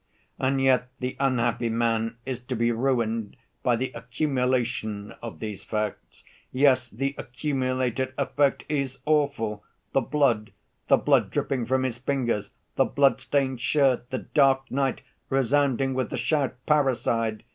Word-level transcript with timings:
And 0.39 0.59
yet 0.59 0.89
the 0.99 1.15
unhappy 1.19 1.69
man 1.69 2.17
is 2.25 2.39
to 2.45 2.55
be 2.55 2.71
ruined 2.71 3.37
by 3.61 3.75
the 3.75 3.91
accumulation 3.91 5.11
of 5.21 5.37
these 5.39 5.63
facts. 5.63 6.23
Yes, 6.51 6.89
the 6.89 7.13
accumulated 7.19 8.15
effect 8.17 8.65
is 8.67 8.97
awful: 9.05 9.63
the 9.91 10.01
blood, 10.01 10.53
the 10.87 10.97
blood 10.97 11.29
dripping 11.29 11.67
from 11.67 11.83
his 11.83 11.99
fingers, 11.99 12.49
the 12.77 12.85
bloodstained 12.85 13.61
shirt, 13.61 14.09
the 14.09 14.17
dark 14.17 14.71
night 14.71 15.03
resounding 15.29 15.93
with 15.93 16.09
the 16.09 16.17
shout 16.17 16.55
'Parricide! 16.65 17.43